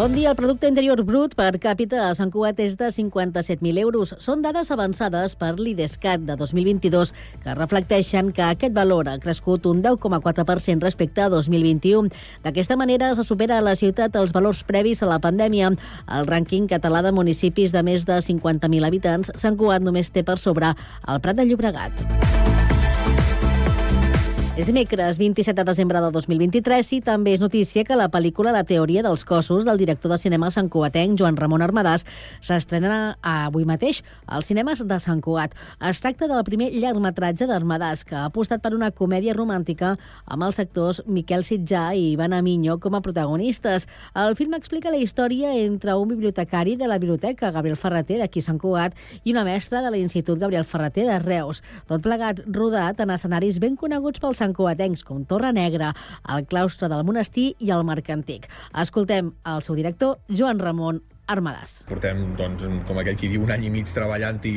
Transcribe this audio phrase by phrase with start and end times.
[0.00, 0.30] Bon dia.
[0.30, 4.14] El producte interior brut per càpita a Sant Cugat és de 57.000 euros.
[4.24, 7.12] Són dades avançades per l'IDESCAT de 2022
[7.42, 12.08] que reflecteixen que aquest valor ha crescut un 10,4% respecte a 2021.
[12.46, 15.68] D'aquesta manera se supera a la ciutat els valors previs a la pandèmia.
[16.08, 20.38] El rànquing català de municipis de més de 50.000 habitants, Sant Cugat només té per
[20.40, 22.49] sobre el Prat de Llobregat.
[24.60, 28.60] És dimecres 27 de desembre de 2023 i també és notícia que la pel·lícula La
[28.68, 32.02] teoria dels cossos del director de cinema Sant Cugatenc, Joan Ramon Armadàs,
[32.44, 35.54] s'estrena avui mateix als cinemes de Sant Cugat.
[35.88, 39.94] Es tracta del primer llargmetratge d'Armadàs, que ha apostat per una comèdia romàntica
[40.26, 43.88] amb els actors Miquel Sitjà i Ivan Aminyo com a protagonistes.
[44.12, 48.60] El film explica la història entre un bibliotecari de la biblioteca Gabriel Ferreter d'aquí Sant
[48.60, 48.92] Cugat
[49.24, 51.64] i una mestra de l'Institut Gabriel Ferreter de Reus.
[51.88, 55.94] Tot plegat rodat en escenaris ben coneguts pels santcuatencs com Torre Negra,
[56.34, 58.48] el claustre del monestir i el Marc Antic.
[58.74, 61.84] Escoltem el seu director, Joan Ramon Armadàs.
[61.88, 64.54] Portem, doncs, com aquell qui diu, un any i mig treballant-hi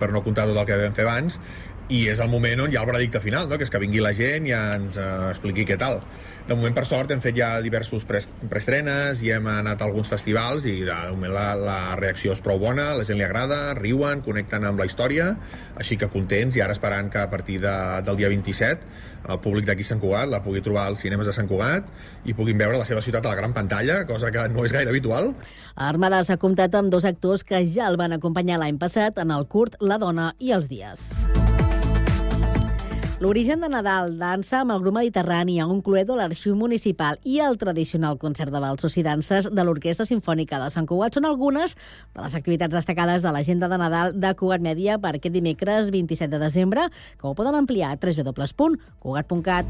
[0.00, 1.38] per no comptar tot el que vam fer abans
[1.86, 3.58] i és el moment on hi ha el veredicte final, no?
[3.58, 6.00] que és que vingui la gent i ja ens uh, expliqui què tal.
[6.46, 10.62] De moment, per sort, hem fet ja diversos preestrenes i hem anat a alguns festivals
[10.70, 14.62] i de moment la, la reacció és prou bona, la gent li agrada, riuen, connecten
[14.68, 15.32] amb la història,
[15.74, 17.74] així que contents i ara esperant que a partir de,
[18.06, 21.50] del dia 27 el públic d'aquí Sant Cugat la pugui trobar als cinemes de Sant
[21.50, 21.90] Cugat
[22.30, 24.94] i puguin veure la seva ciutat a la gran pantalla, cosa que no és gaire
[24.94, 25.32] habitual.
[25.74, 29.50] Armada s'ha comptat amb dos actors que ja el van acompanyar l'any passat en el
[29.50, 31.02] curt La dona i els dies.
[33.16, 37.38] L'origen de Nadal dansa amb el grup mediterrani a un cluedo a l'Arxiu Municipal i
[37.40, 41.78] el tradicional concert de valsos i danses de l'Orquestra Sinfònica de Sant Cugat són algunes
[42.12, 46.28] de les activitats destacades de l'agenda de Nadal de Cugat Mèdia per aquest dimecres 27
[46.36, 49.64] de desembre, que ho poden ampliar a www.cugat.cat.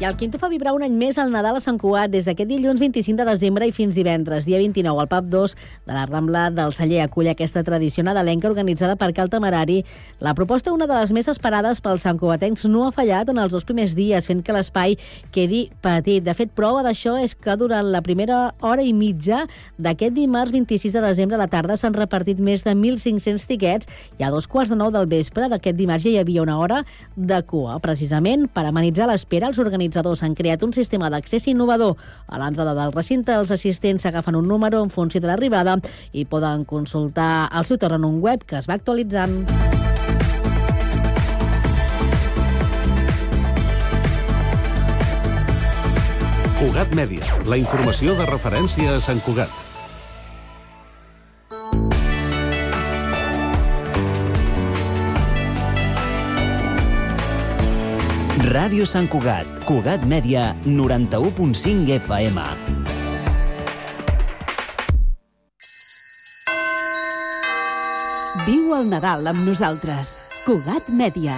[0.00, 2.48] I el Quinto fa vibrar un any més al Nadal a Sant Cugat des d'aquest
[2.48, 5.54] dilluns 25 de desembre i fins divendres, dia 29, al PAP 2
[5.84, 9.82] de la Rambla del Celler acull aquesta tradició nadalenca organitzada per Cal Temerari.
[10.24, 13.66] La proposta, una de les més esperades pels santcugatencs, no ha fallat en els dos
[13.68, 14.96] primers dies, fent que l'espai
[15.36, 16.24] quedi petit.
[16.24, 19.42] De fet, prova d'això és que durant la primera hora i mitja
[19.76, 24.24] d'aquest dimarts 26 de desembre a la tarda s'han repartit més de 1.500 tiquets i
[24.24, 26.86] a dos quarts de nou del vespre d'aquest dimarts ja hi havia una hora
[27.20, 27.76] de cua.
[27.84, 31.96] Precisament per amenitzar l'espera, els organitzadors organitzadors han creat un sistema d'accés innovador.
[32.28, 35.78] A l'entrada del recinte, els assistents agafen un número en funció de l'arribada
[36.12, 39.46] i poden consultar al seu torn en un web que es va actualitzant.
[46.60, 49.50] Cugat Mèdia, la informació de referència a Sant Cugat.
[58.40, 62.40] Ràdio Sant Cugat, Cugat Mèdia, 91.5 FM.
[68.48, 70.16] Viu el Nadal amb nosaltres.
[70.46, 71.36] Cugat Mèdia.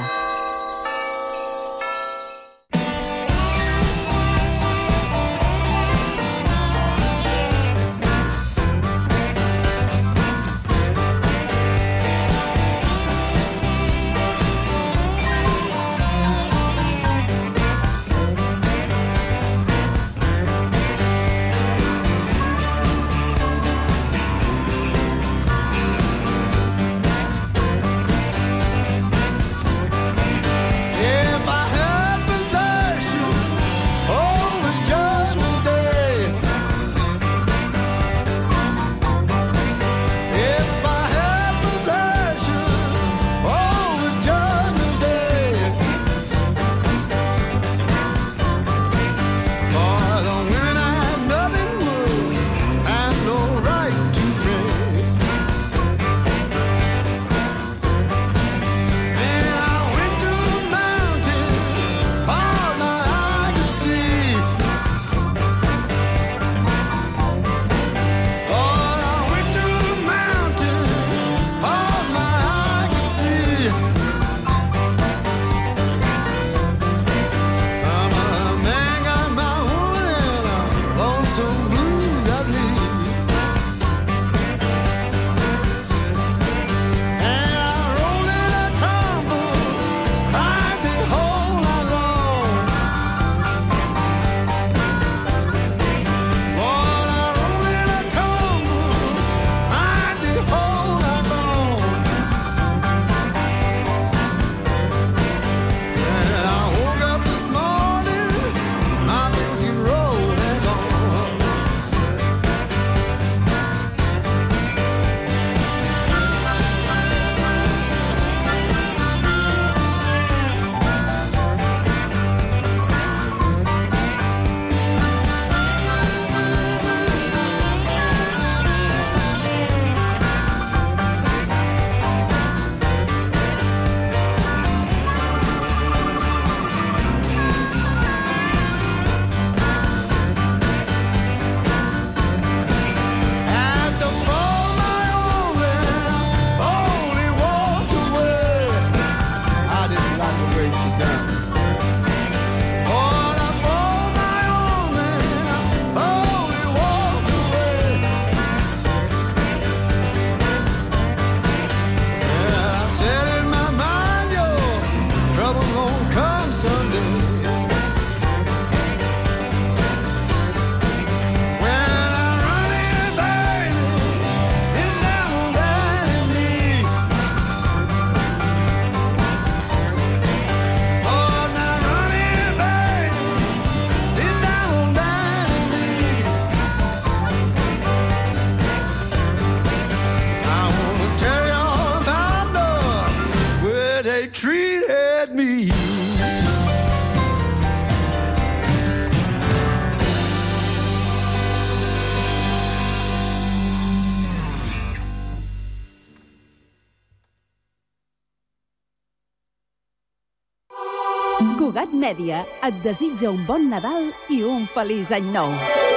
[212.63, 215.92] et desitja un bon Nadal i un feliç any nou.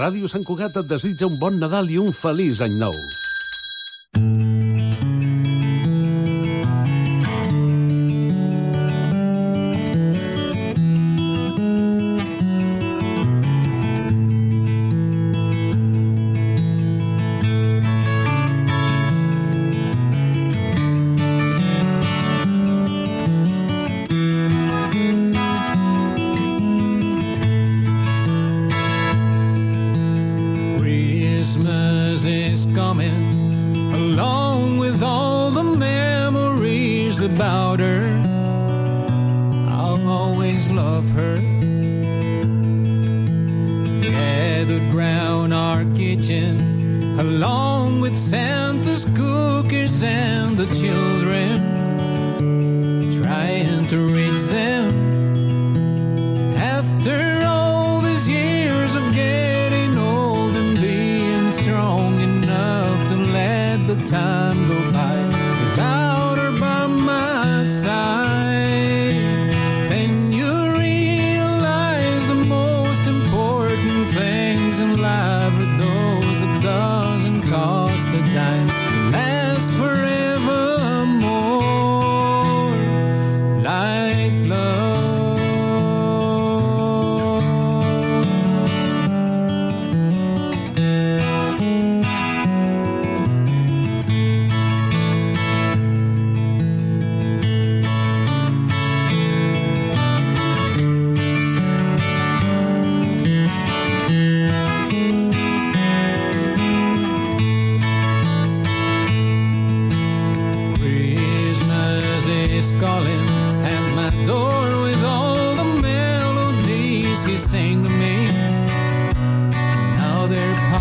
[0.00, 2.96] Ràdio Sant Cugat et desitja un bon Nadal i un feliç any nou.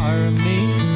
[0.09, 0.88] harm me.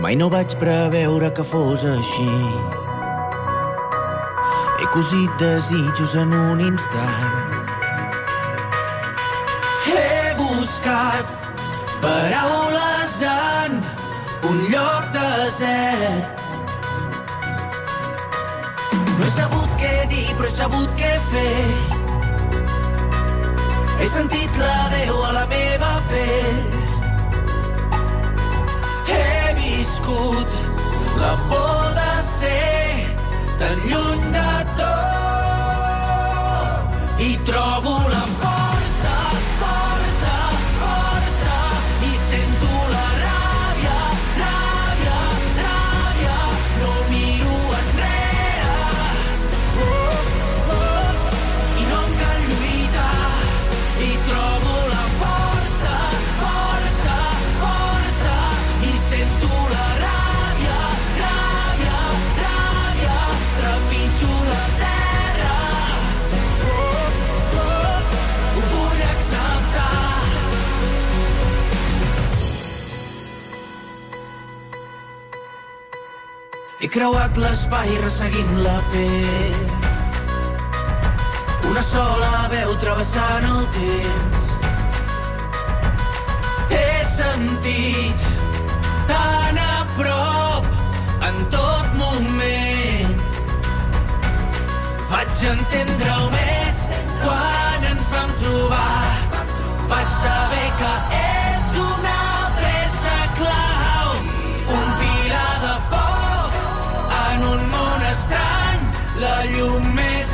[0.00, 2.32] Mai no vaig preveure que fos així.
[4.80, 7.54] He cosit desitjos en un instant.
[9.88, 11.32] He buscat
[12.04, 13.80] paraules en
[14.50, 16.44] un lloc desert.
[19.16, 21.66] No he sabut què dir, però he sabut què fer.
[23.96, 26.65] He sentit la Déu a la meva pell.
[30.06, 30.48] viscut
[31.18, 33.06] la por de ser
[33.58, 36.00] tan lluny de tot.
[37.18, 38.55] I trobo la por
[76.96, 79.56] creuat l'espai resseguint la pell.
[81.68, 84.46] Una sola veu travessant el temps.
[86.72, 88.24] He sentit
[89.10, 90.70] tan a prop
[91.28, 93.14] en tot moment.
[95.12, 96.82] Vaig entendre-ho més
[97.20, 99.14] quan ens vam trobar.
[99.92, 101.25] Vaig saber que era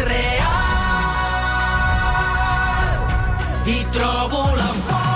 [0.04, 0.52] real.
[3.64, 5.11] I trobo la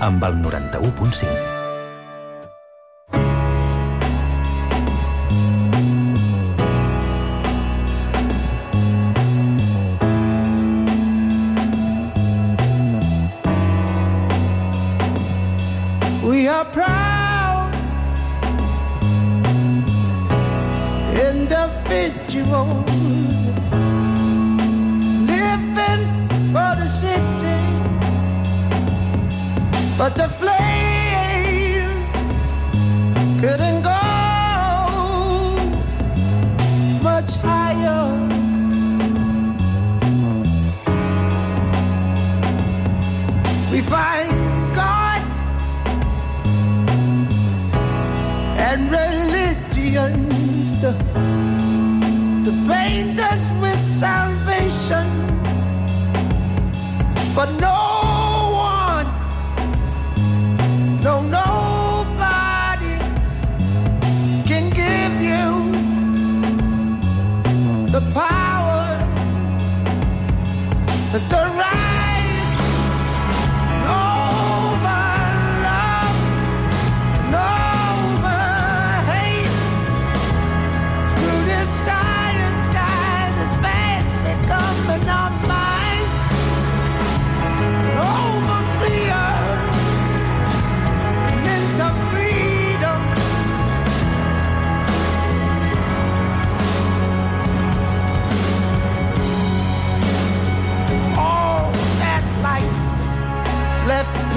[0.00, 1.53] amb el 91.5.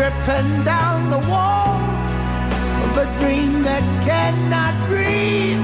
[0.08, 2.12] dripping down the walls
[2.86, 5.58] of a dream that cannot breathe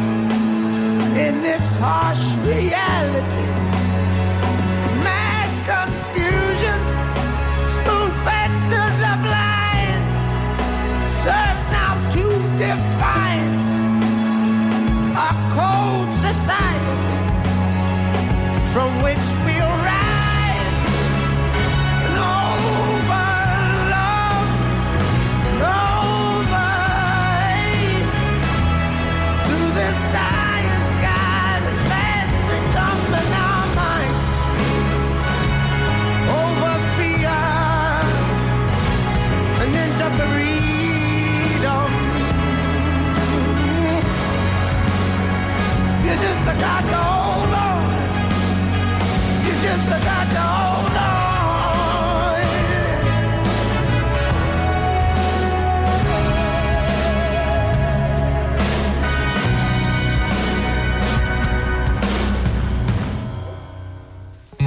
[1.17, 3.72] in its harsh reality.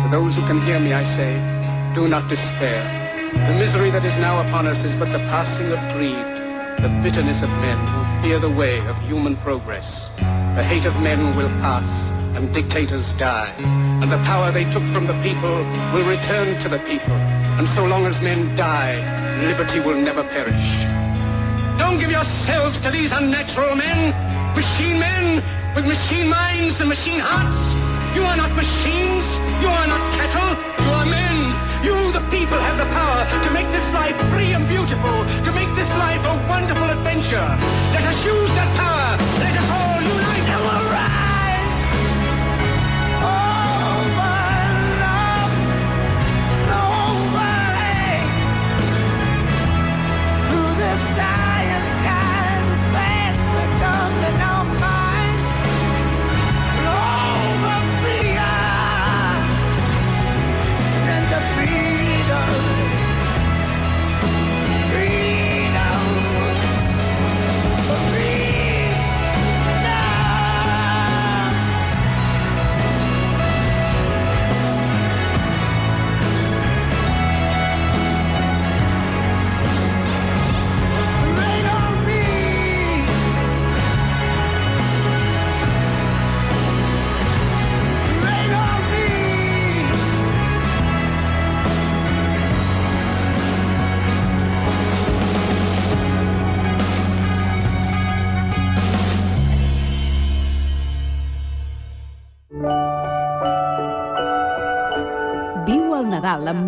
[0.07, 1.35] To those who can hear me, I say,
[1.93, 2.79] do not despair.
[3.33, 6.15] The misery that is now upon us is but the passing of greed,
[6.79, 10.09] the bitterness of men who fear the way of human progress.
[10.55, 11.91] The hate of men will pass,
[12.37, 15.57] and dictators die, and the power they took from the people
[15.93, 17.19] will return to the people.
[17.59, 19.03] And so long as men die,
[19.45, 20.87] liberty will never perish.
[21.81, 24.15] Don't give yourselves to these unnatural men,
[24.55, 25.43] machine men
[25.75, 27.86] with machine minds and machine hearts.
[28.17, 29.29] You are not machines.
[29.61, 30.53] You are not cattle.
[30.85, 31.37] You are men.
[31.85, 35.69] You, the people, have the power to make this life free and beautiful, to make
[35.77, 37.45] this life a wonderful adventure.
[37.93, 38.46] Let us use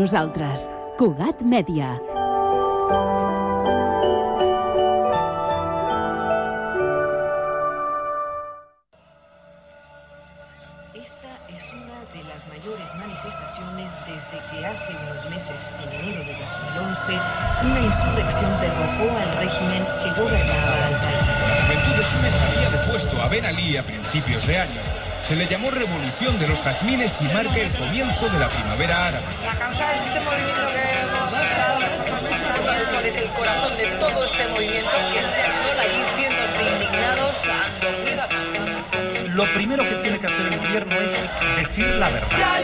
[0.09, 0.69] nosaltres.
[0.97, 2.18] Cugat Mèdia.
[25.29, 29.27] Se le llamó Revolución de los Jazmines y marca el comienzo de la primavera árabe.
[29.45, 32.81] La causa es este movimiento que hemos creado.
[32.81, 36.63] El sol es el corazón de todo este movimiento que se Sol, allí cientos de
[36.73, 38.23] indignados han dormido.
[39.35, 42.58] Lo primero que tiene que hacer el gobierno es decir la verdad.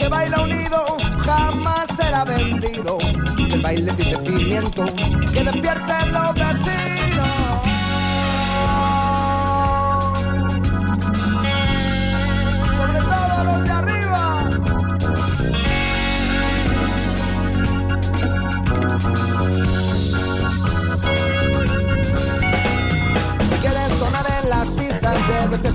[0.00, 2.98] Que baila unido jamás será vendido.
[3.38, 4.86] El baile tiene cimiento,
[5.32, 6.89] que despierten los vecinos.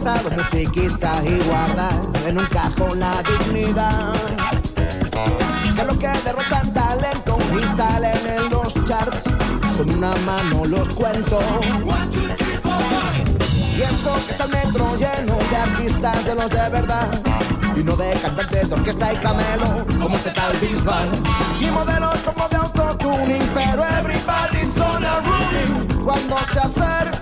[0.06, 1.94] Debes ser sado musiquista y guardar
[2.28, 4.14] en un cajón la dignidad.
[5.76, 9.24] Que lo que derrochan talento y salen en los charts,
[9.78, 11.40] con una mano los cuento.
[13.76, 17.10] Y eso que está el metro lleno de artistas de los de verdad.
[17.76, 21.10] Y no de cantantes de orquesta y camelo, como se tal Bisbal.
[21.60, 27.15] Y modelos como de autotuning, pero everybody's gonna ruin cuando se acerca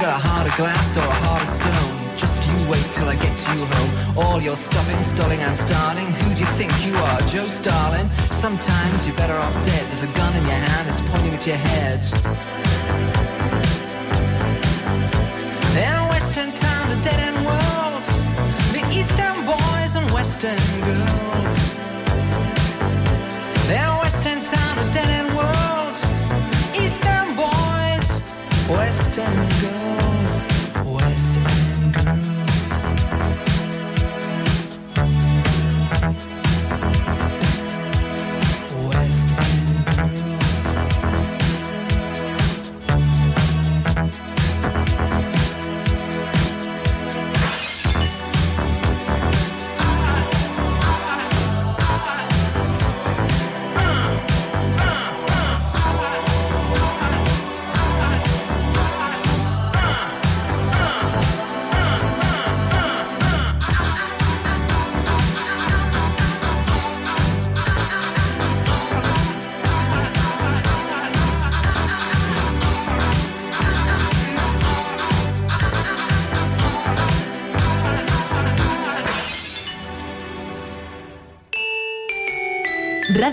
[0.00, 2.16] got a heart of glass or a heart of stone?
[2.16, 4.18] Just you wait till I get you home.
[4.18, 6.10] All your stopping, stalling and starting.
[6.22, 8.08] Who do you think you are, Joe Starling?
[8.32, 9.84] Sometimes you're better off dead.
[9.88, 12.00] There's a gun in your hand, it's pointing at your head.
[15.76, 18.04] In western town, a dead end world.
[18.72, 21.49] The eastern boys and western girls.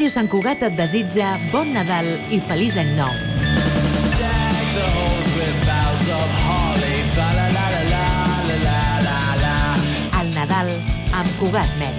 [0.08, 3.12] Ràdio Sant Cugat et desitja bon Nadal i feliç any nou.
[10.22, 10.72] El Nadal
[11.12, 11.97] amb Cugat Mèdia.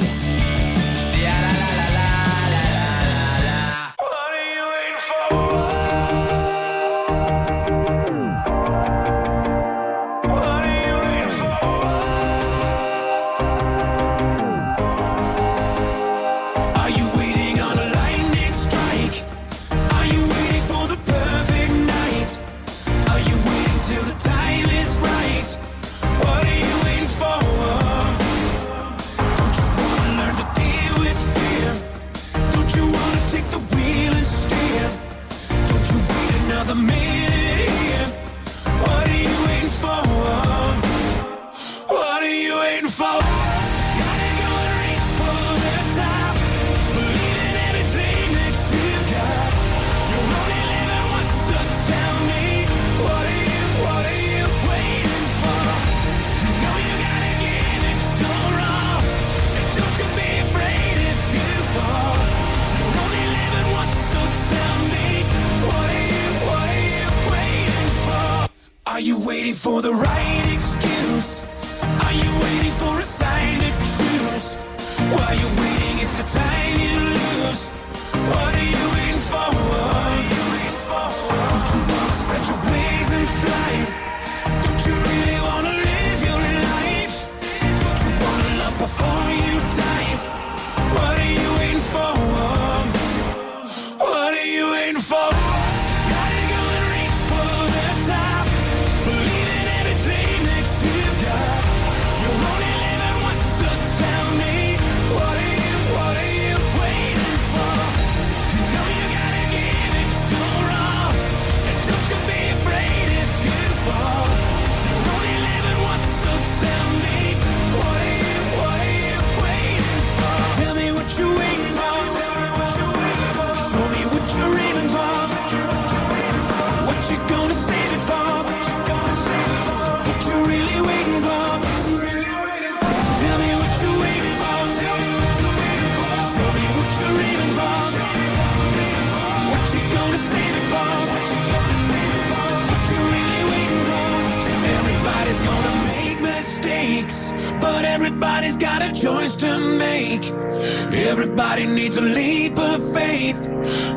[150.27, 153.37] Everybody needs a leap of faith.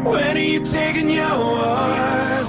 [0.04, 2.41] When are you taking yours?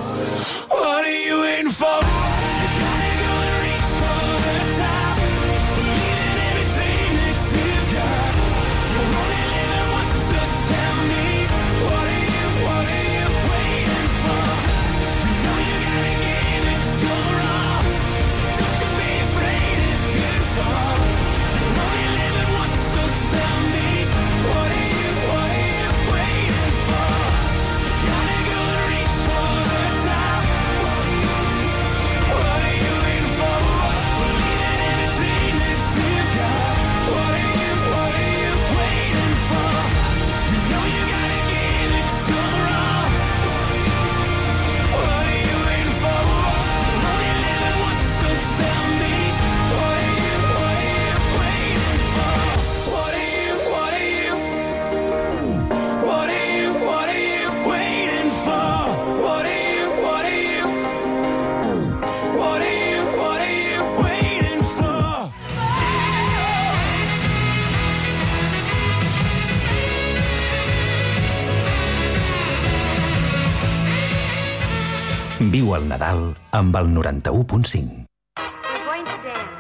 [75.53, 76.23] Viu el Nadal
[76.59, 78.07] amb el 91.5.
[78.41, 79.51] We're going to dance.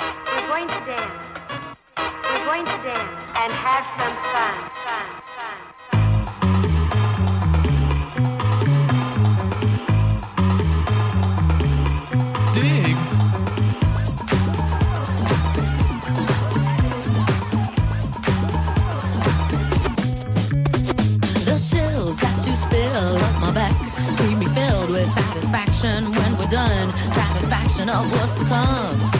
[0.00, 1.14] We're going to dance.
[1.98, 3.12] We're going to dance
[3.42, 4.54] and have some fun.
[4.82, 5.06] Fun.
[5.36, 5.73] Fun.
[25.84, 29.10] satisfaction when we're done, satisfaction of what's to come.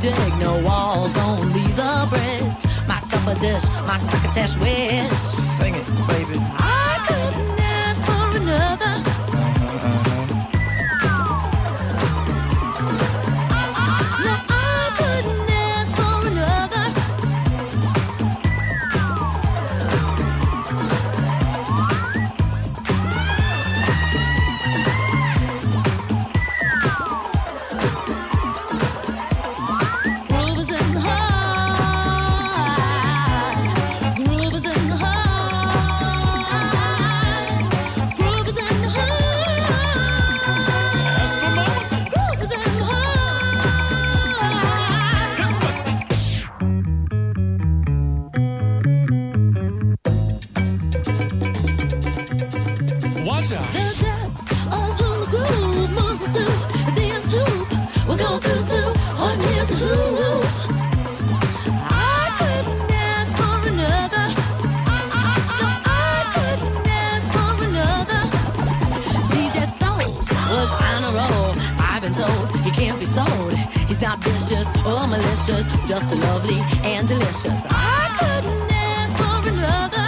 [0.00, 2.88] Dig no walls, only the bridge.
[2.88, 5.12] My supper dish, my crocketesh wish.
[5.58, 6.59] Sing it, baby.
[77.44, 77.66] And delicious.
[77.70, 80.06] I couldn't ask for another.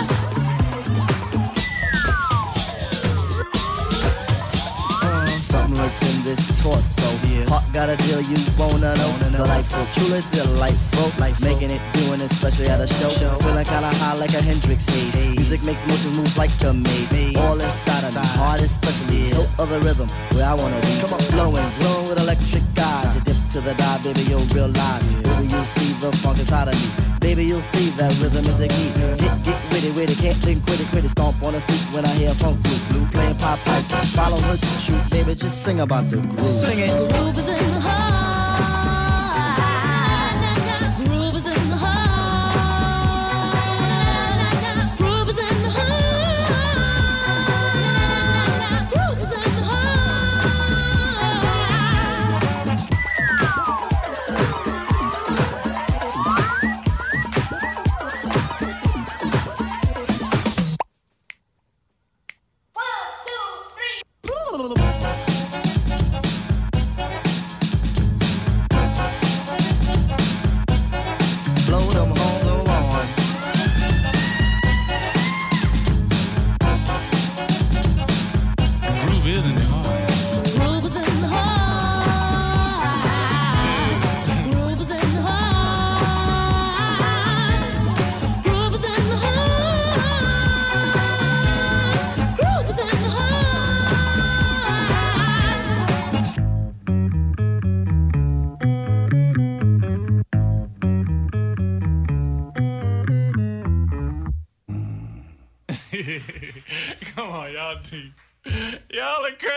[5.03, 7.03] Uh, something lurks in this torso.
[7.49, 9.13] Heart got a deal you wanna know.
[9.31, 11.13] Delightful, truly delightful.
[11.19, 13.11] Life making it, doing it, especially at a show.
[13.11, 15.15] Feeling kinda high like a Hendrix haze.
[15.37, 17.37] Music makes motion moves like a maze.
[17.37, 19.31] All inside of me, heart especially.
[19.33, 20.99] Hilt of the rhythm, where I wanna be.
[21.01, 23.07] Come on, flowing, glowing with electric eyes.
[23.07, 23.15] Uh.
[23.15, 25.05] You dip to the dive, baby, you'll realize.
[25.05, 27.19] Baby, you'll see the funk inside of me.
[27.21, 28.91] Baby, you'll see that rhythm is a key.
[28.95, 31.11] Get, get witty, witty, can't think, quit it, quit it.
[31.11, 33.85] Stomp on the street when I hear funk blue, blue playing pop pipe.
[34.17, 36.47] Follow her to shoot, baby, just sing about the groove.
[36.47, 37.13] Sing it.
[37.13, 38.02] Groove is in the heart.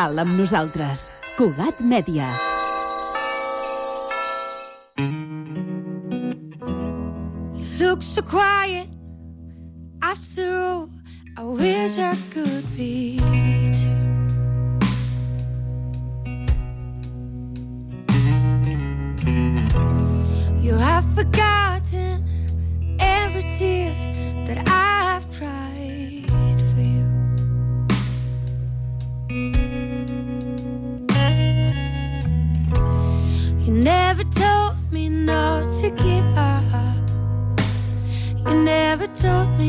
[0.00, 1.02] Nadal amb nosaltres.
[1.36, 2.24] Cugat Mèdia.
[7.76, 8.88] Look so quiet
[10.00, 10.88] after all
[11.36, 13.20] I wish I could be
[13.76, 14.00] too.
[20.62, 21.59] You have forgotten
[39.20, 39.59] stop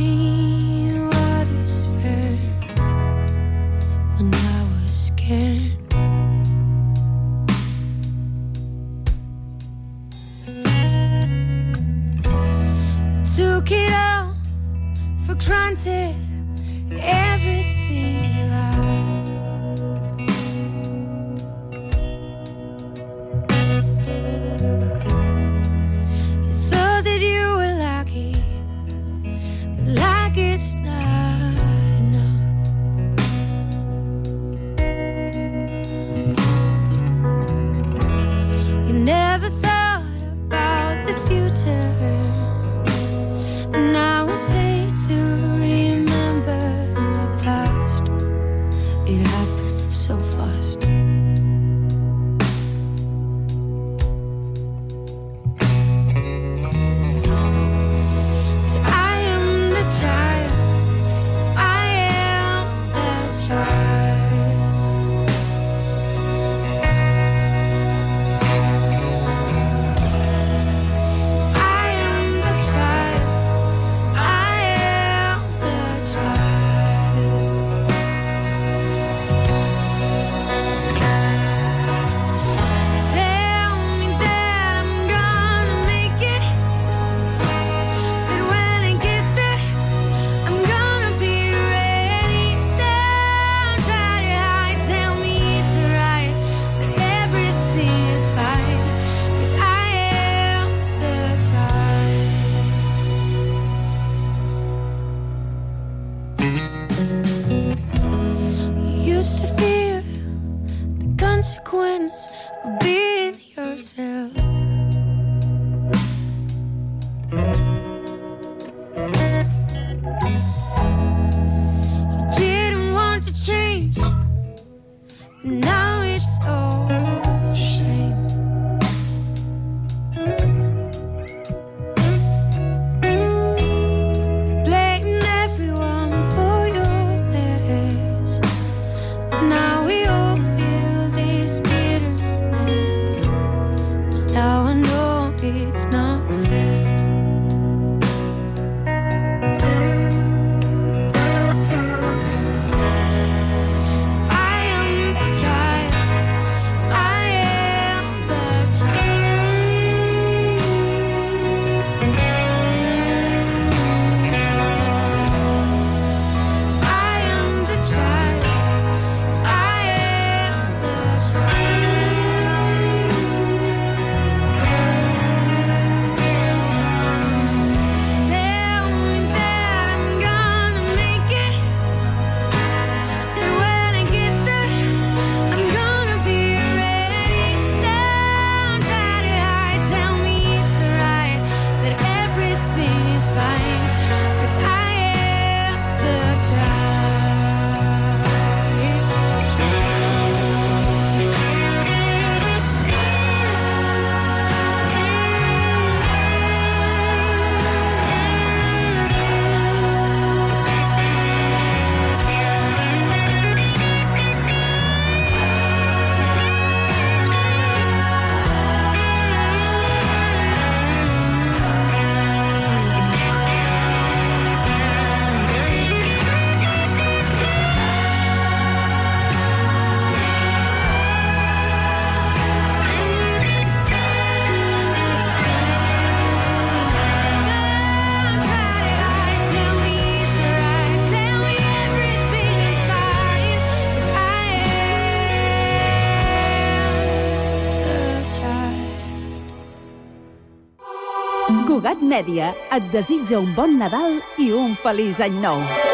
[252.11, 255.90] Mèdia et desitja un bon Nadal i un feliç any nou.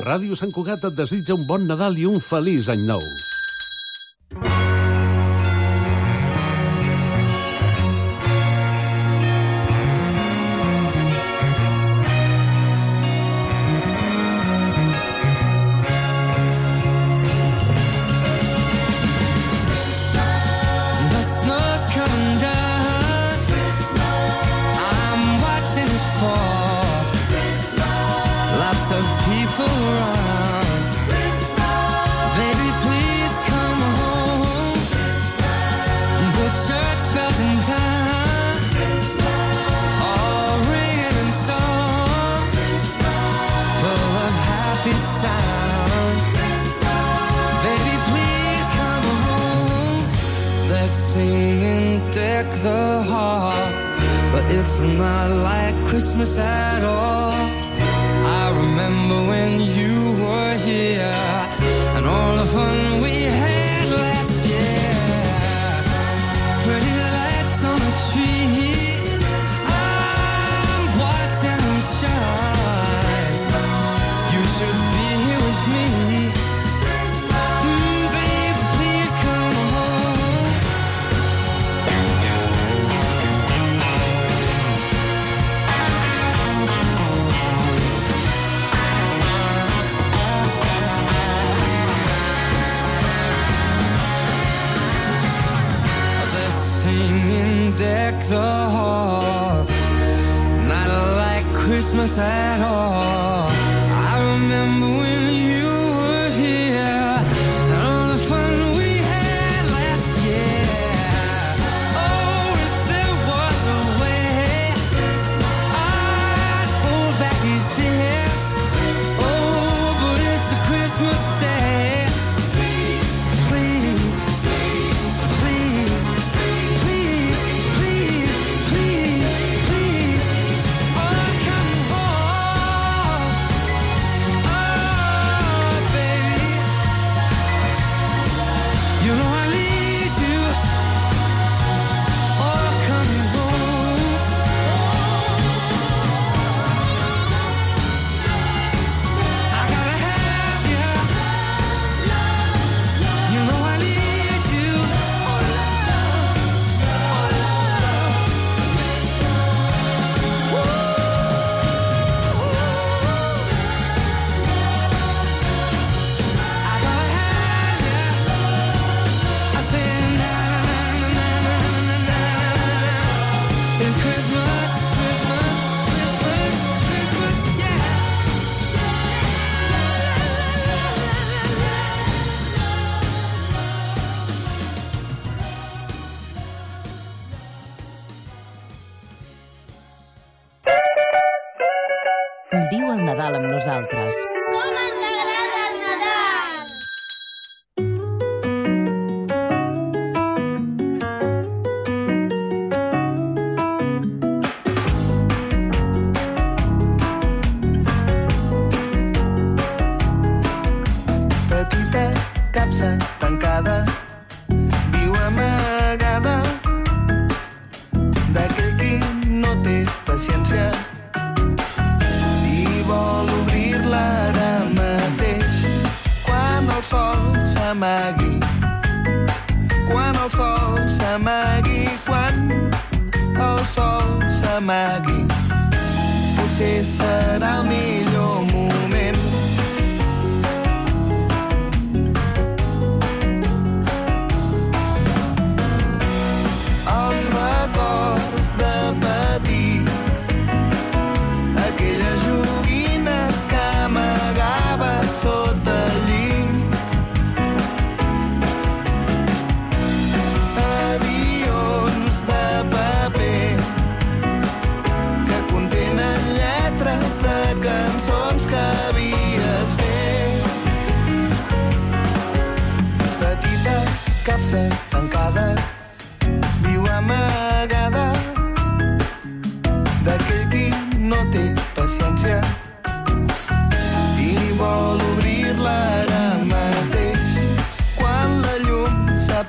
[0.00, 3.04] Ràdio Sant Cugat et desitja un bon Nadal i un feliç any nou.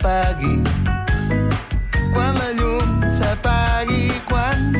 [0.02, 0.64] s'apagui.
[2.14, 4.74] Quan la llum s'apagui quan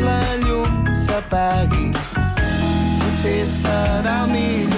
[0.00, 1.92] la llum s'apagui
[2.98, 4.71] potser serà el millor.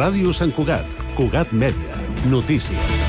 [0.00, 2.00] Ràdio Sant Cugat, Cugat Mèdia.
[2.32, 2.99] Notícies.